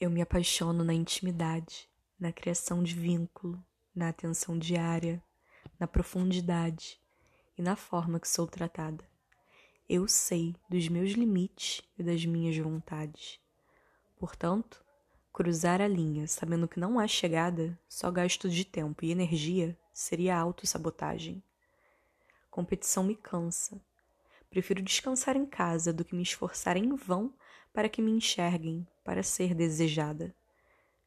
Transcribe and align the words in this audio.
Eu 0.00 0.08
me 0.08 0.22
apaixono 0.22 0.82
na 0.82 0.94
intimidade, 0.94 1.86
na 2.18 2.32
criação 2.32 2.82
de 2.82 2.94
vínculo, 2.94 3.62
na 3.94 4.08
atenção 4.08 4.58
diária, 4.58 5.22
na 5.78 5.86
profundidade 5.86 6.98
e 7.58 7.60
na 7.60 7.76
forma 7.76 8.18
que 8.18 8.26
sou 8.26 8.46
tratada. 8.46 9.04
Eu 9.86 10.08
sei 10.08 10.56
dos 10.70 10.88
meus 10.88 11.10
limites 11.10 11.82
e 11.98 12.02
das 12.02 12.24
minhas 12.24 12.56
vontades. 12.56 13.38
Portanto, 14.18 14.82
cruzar 15.34 15.82
a 15.82 15.86
linha 15.86 16.26
sabendo 16.26 16.66
que 16.66 16.80
não 16.80 16.98
há 16.98 17.06
chegada, 17.06 17.78
só 17.86 18.10
gasto 18.10 18.48
de 18.48 18.64
tempo 18.64 19.04
e 19.04 19.10
energia, 19.10 19.78
seria 19.92 20.38
autossabotagem. 20.38 21.42
Competição 22.50 23.04
me 23.04 23.14
cansa. 23.14 23.78
Prefiro 24.50 24.82
descansar 24.82 25.36
em 25.36 25.46
casa 25.46 25.92
do 25.92 26.04
que 26.04 26.14
me 26.14 26.24
esforçar 26.24 26.76
em 26.76 26.92
vão 26.96 27.32
para 27.72 27.88
que 27.88 28.02
me 28.02 28.10
enxerguem, 28.10 28.86
para 29.04 29.22
ser 29.22 29.54
desejada. 29.54 30.34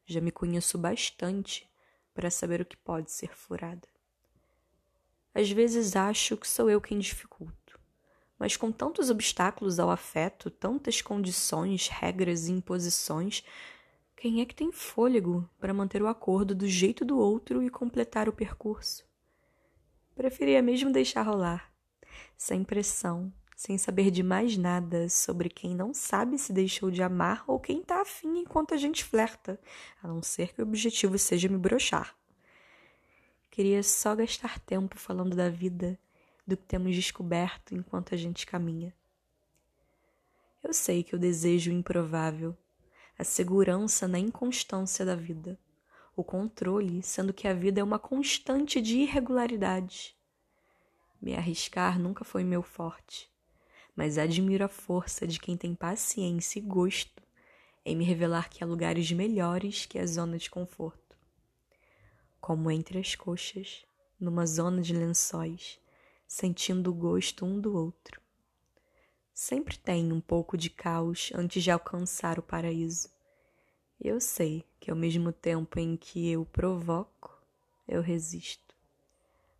Já 0.06 0.20
me 0.20 0.32
conheço 0.32 0.78
bastante 0.78 1.70
para 2.14 2.30
saber 2.30 2.62
o 2.62 2.64
que 2.64 2.76
pode 2.76 3.12
ser 3.12 3.36
furada. 3.36 3.86
Às 5.34 5.50
vezes 5.50 5.94
acho 5.94 6.38
que 6.38 6.48
sou 6.48 6.70
eu 6.70 6.80
quem 6.80 6.98
dificulto, 6.98 7.78
mas 8.38 8.56
com 8.56 8.72
tantos 8.72 9.10
obstáculos 9.10 9.78
ao 9.78 9.90
afeto, 9.90 10.48
tantas 10.50 11.02
condições, 11.02 11.88
regras 11.88 12.48
e 12.48 12.52
imposições, 12.52 13.44
quem 14.16 14.40
é 14.40 14.46
que 14.46 14.54
tem 14.54 14.72
fôlego 14.72 15.46
para 15.58 15.74
manter 15.74 16.00
o 16.00 16.06
acordo 16.06 16.54
do 16.54 16.66
jeito 16.66 17.04
do 17.04 17.18
outro 17.18 17.62
e 17.62 17.68
completar 17.68 18.28
o 18.28 18.32
percurso? 18.32 19.04
Preferia 20.14 20.62
mesmo 20.62 20.90
deixar 20.90 21.22
rolar, 21.22 21.73
sem 22.36 22.64
pressão, 22.64 23.32
sem 23.56 23.78
saber 23.78 24.10
de 24.10 24.22
mais 24.22 24.56
nada 24.56 25.08
sobre 25.08 25.48
quem 25.48 25.74
não 25.74 25.94
sabe 25.94 26.38
se 26.38 26.52
deixou 26.52 26.90
de 26.90 27.02
amar 27.02 27.44
ou 27.46 27.58
quem 27.60 27.82
tá 27.82 28.00
afim 28.00 28.38
enquanto 28.38 28.74
a 28.74 28.76
gente 28.76 29.04
flerta, 29.04 29.60
a 30.02 30.08
não 30.08 30.22
ser 30.22 30.52
que 30.52 30.60
o 30.60 30.64
objetivo 30.64 31.18
seja 31.18 31.48
me 31.48 31.56
brochar. 31.56 32.16
Queria 33.50 33.82
só 33.82 34.14
gastar 34.14 34.58
tempo 34.60 34.98
falando 34.98 35.36
da 35.36 35.48
vida, 35.48 35.98
do 36.46 36.56
que 36.56 36.64
temos 36.64 36.94
descoberto 36.94 37.74
enquanto 37.74 38.14
a 38.14 38.18
gente 38.18 38.46
caminha. 38.46 38.94
Eu 40.62 40.72
sei 40.72 41.02
que 41.02 41.14
eu 41.14 41.18
desejo 41.18 41.70
o 41.70 41.74
improvável, 41.74 42.56
a 43.18 43.24
segurança 43.24 44.08
na 44.08 44.18
inconstância 44.18 45.04
da 45.04 45.14
vida 45.14 45.58
o 46.16 46.22
controle, 46.22 47.02
sendo 47.02 47.32
que 47.32 47.48
a 47.48 47.54
vida 47.54 47.80
é 47.80 47.84
uma 47.84 47.98
constante 47.98 48.80
de 48.80 48.98
irregularidades. 48.98 50.14
Me 51.24 51.34
arriscar 51.34 51.98
nunca 51.98 52.22
foi 52.22 52.44
meu 52.44 52.62
forte, 52.62 53.30
mas 53.96 54.18
admiro 54.18 54.62
a 54.62 54.68
força 54.68 55.26
de 55.26 55.40
quem 55.40 55.56
tem 55.56 55.74
paciência 55.74 56.58
e 56.58 56.62
gosto 56.62 57.22
em 57.82 57.96
me 57.96 58.04
revelar 58.04 58.50
que 58.50 58.62
há 58.62 58.66
lugares 58.66 59.10
melhores 59.10 59.86
que 59.86 59.98
a 59.98 60.06
zona 60.06 60.36
de 60.36 60.50
conforto. 60.50 61.16
Como 62.42 62.70
entre 62.70 62.98
as 62.98 63.14
coxas, 63.14 63.86
numa 64.20 64.44
zona 64.44 64.82
de 64.82 64.92
lençóis, 64.92 65.80
sentindo 66.28 66.90
o 66.90 66.94
gosto 66.94 67.46
um 67.46 67.58
do 67.58 67.74
outro. 67.74 68.20
Sempre 69.32 69.78
tem 69.78 70.12
um 70.12 70.20
pouco 70.20 70.58
de 70.58 70.68
caos 70.68 71.32
antes 71.34 71.64
de 71.64 71.70
alcançar 71.70 72.38
o 72.38 72.42
paraíso. 72.42 73.08
Eu 73.98 74.20
sei 74.20 74.62
que 74.78 74.90
ao 74.90 74.96
mesmo 74.96 75.32
tempo 75.32 75.78
em 75.78 75.96
que 75.96 76.28
eu 76.28 76.44
provoco, 76.44 77.42
eu 77.88 78.02
resisto. 78.02 78.63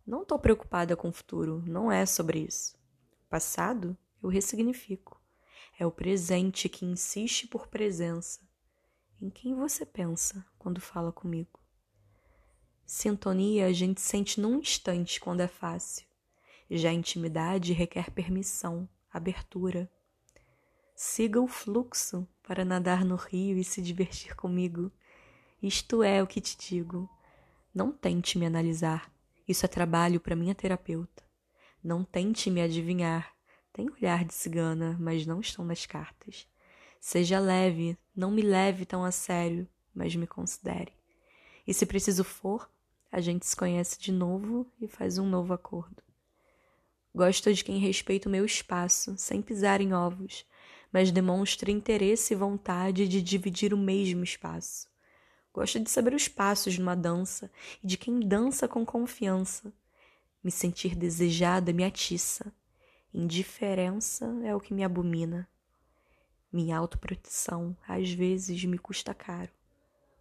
Não 0.05 0.21
estou 0.21 0.37
preocupada 0.37 0.95
com 0.95 1.09
o 1.09 1.11
futuro, 1.11 1.63
não 1.65 1.91
é 1.91 2.05
sobre 2.05 2.39
isso. 2.39 2.75
O 3.25 3.29
passado, 3.29 3.97
eu 4.21 4.29
ressignifico. 4.29 5.19
É 5.79 5.85
o 5.85 5.91
presente 5.91 6.69
que 6.69 6.85
insiste 6.85 7.47
por 7.47 7.67
presença. 7.67 8.39
Em 9.19 9.31
quem 9.31 9.55
você 9.55 9.83
pensa 9.83 10.45
quando 10.59 10.79
fala 10.79 11.11
comigo? 11.11 11.59
Sintonia 12.85 13.65
a 13.65 13.73
gente 13.73 13.99
sente 13.99 14.39
num 14.39 14.59
instante 14.59 15.19
quando 15.19 15.41
é 15.41 15.47
fácil. 15.47 16.05
Já 16.69 16.89
a 16.89 16.93
intimidade 16.93 17.73
requer 17.73 18.11
permissão, 18.11 18.87
abertura. 19.11 19.91
Siga 20.95 21.41
o 21.41 21.47
fluxo 21.47 22.27
para 22.43 22.63
nadar 22.63 23.03
no 23.03 23.15
rio 23.15 23.57
e 23.57 23.63
se 23.63 23.81
divertir 23.81 24.35
comigo. 24.35 24.91
Isto 25.63 26.03
é 26.03 26.21
o 26.21 26.27
que 26.27 26.39
te 26.39 26.55
digo. 26.57 27.09
Não 27.73 27.91
tente 27.91 28.37
me 28.37 28.45
analisar. 28.45 29.14
Isso 29.47 29.65
é 29.65 29.69
trabalho 29.69 30.19
para 30.19 30.35
minha 30.35 30.55
terapeuta. 30.55 31.23
Não 31.83 32.03
tente 32.03 32.49
me 32.49 32.61
adivinhar. 32.61 33.33
Tem 33.71 33.89
olhar 33.89 34.25
de 34.25 34.33
cigana, 34.33 34.97
mas 34.99 35.25
não 35.25 35.39
estão 35.39 35.63
nas 35.63 35.85
cartas. 35.85 36.47
Seja 36.99 37.39
leve, 37.39 37.97
não 38.15 38.31
me 38.31 38.41
leve 38.41 38.85
tão 38.85 39.03
a 39.03 39.11
sério, 39.11 39.67
mas 39.93 40.15
me 40.15 40.25
considere. 40.25 40.91
E 41.67 41.73
se 41.73 41.85
preciso 41.85 42.23
for, 42.23 42.69
a 43.11 43.21
gente 43.21 43.45
se 43.45 43.55
conhece 43.55 43.99
de 43.99 44.11
novo 44.11 44.65
e 44.81 44.87
faz 44.87 45.17
um 45.17 45.27
novo 45.27 45.53
acordo. 45.53 46.01
Gosto 47.13 47.53
de 47.53 47.63
quem 47.63 47.77
respeita 47.77 48.27
o 48.27 48.31
meu 48.31 48.43
espaço, 48.43 49.15
sem 49.17 49.41
pisar 49.41 49.79
em 49.79 49.93
ovos, 49.93 50.45
mas 50.91 51.11
demonstra 51.11 51.69
interesse 51.69 52.33
e 52.33 52.37
vontade 52.37 53.07
de 53.07 53.21
dividir 53.21 53.73
o 53.73 53.77
mesmo 53.77 54.23
espaço. 54.23 54.87
Gosto 55.55 55.79
de 55.79 55.89
saber 55.89 56.13
os 56.13 56.27
passos 56.27 56.77
numa 56.77 56.97
dança 56.97 57.49
e 57.81 57.87
de 57.87 57.95
quem 57.95 58.19
dança 58.19 58.67
com 58.67 58.85
confiança. 58.85 59.71
Me 60.43 60.51
sentir 60.51 60.93
desejada 60.93 61.71
me 61.71 61.85
atiça. 61.85 62.53
Indiferença 63.13 64.25
é 64.43 64.53
o 64.53 64.59
que 64.59 64.73
me 64.73 64.83
abomina. 64.83 65.47
Minha 66.51 66.77
autoproteção 66.77 67.73
às 67.87 68.11
vezes 68.11 68.65
me 68.65 68.77
custa 68.77 69.13
caro, 69.13 69.53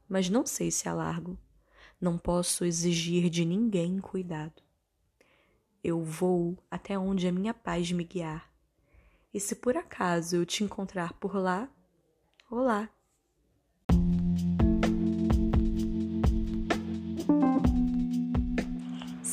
mas 0.09 0.31
não 0.31 0.47
sei 0.47 0.71
se 0.71 0.89
alargo. 0.89 1.37
Não 2.01 2.17
posso 2.17 2.65
exigir 2.65 3.29
de 3.29 3.45
ninguém 3.45 3.99
cuidado. 3.99 4.63
Eu 5.83 6.05
vou 6.05 6.57
até 6.71 6.97
onde 6.97 7.27
a 7.27 7.33
minha 7.33 7.53
paz 7.53 7.91
me 7.91 8.05
guiar 8.05 8.49
e 9.33 9.41
se 9.41 9.57
por 9.57 9.77
acaso 9.77 10.37
eu 10.37 10.47
te 10.47 10.63
encontrar 10.63 11.13
por 11.15 11.35
lá, 11.35 11.69
olá! 12.49 12.89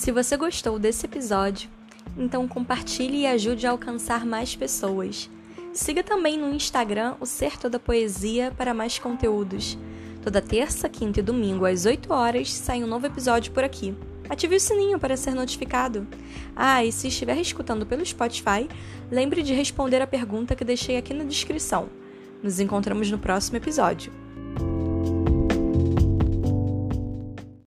Se 0.01 0.12
você 0.12 0.35
gostou 0.35 0.79
desse 0.79 1.06
episódio, 1.06 1.69
então 2.17 2.47
compartilhe 2.47 3.19
e 3.19 3.28
ajude 3.28 3.67
a 3.67 3.69
alcançar 3.69 4.25
mais 4.25 4.56
pessoas. 4.56 5.29
Siga 5.73 6.01
também 6.01 6.39
no 6.39 6.51
Instagram 6.51 7.13
o 7.19 7.25
Ser 7.28 7.56
Toda 7.56 7.78
Poesia 7.78 8.51
para 8.57 8.73
mais 8.73 8.97
conteúdos. 8.97 9.78
Toda 10.23 10.41
terça, 10.41 10.90
quinta 10.90 11.19
e 11.19 11.23
domingo 11.23 11.67
às 11.67 11.85
8 11.85 12.11
horas 12.11 12.51
sai 12.51 12.84
um 12.84 12.88
novo 12.88 13.06
episódio 13.06 13.51
por 13.51 13.63
aqui. 13.63 13.94
Ative 14.28 14.56
o 14.56 14.59
sininho 14.59 14.97
para 14.97 15.16
ser 15.16 15.35
notificado. 15.35 16.07
Ah, 16.56 16.84
e 16.84 16.91
se 16.91 17.07
estiver 17.09 17.38
escutando 17.38 17.85
pelo 17.85 18.03
Spotify, 18.03 18.67
lembre 19.11 19.44
de 19.44 19.53
responder 19.53 20.01
a 20.01 20.07
pergunta 20.07 20.56
que 20.56 20.66
deixei 20.66 20.97
aqui 20.97 21.13
na 21.13 21.25
descrição. 21.25 21.90
Nos 22.41 22.59
encontramos 22.59 23.11
no 23.11 23.19
próximo 23.19 23.57
episódio. 23.57 24.11